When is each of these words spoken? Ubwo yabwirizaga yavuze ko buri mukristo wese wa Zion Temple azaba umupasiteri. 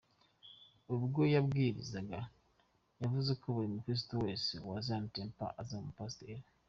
Ubwo 0.95 1.21
yabwirizaga 1.33 2.19
yavuze 3.01 3.31
ko 3.41 3.45
buri 3.55 3.67
mukristo 3.73 4.13
wese 4.23 4.53
wa 4.67 4.77
Zion 4.85 5.05
Temple 5.15 5.55
azaba 5.61 5.83
umupasiteri. 5.83 6.43